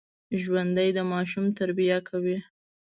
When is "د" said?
0.93-0.99